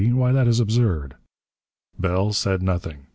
Why 0.09 0.31
that 0.31 0.47
is 0.47 0.59
absurd!" 0.59 1.13
Bell 1.99 2.33
said 2.33 2.63
nothing. 2.63 3.05